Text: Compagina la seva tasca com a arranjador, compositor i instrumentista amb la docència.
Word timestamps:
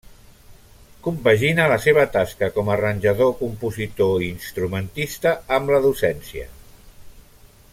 Compagina 1.07 1.67
la 1.71 1.75
seva 1.83 2.05
tasca 2.15 2.49
com 2.55 2.71
a 2.71 2.73
arranjador, 2.77 3.29
compositor 3.41 4.15
i 4.23 4.31
instrumentista 4.37 5.35
amb 5.59 5.75
la 5.75 5.83
docència. 5.85 6.49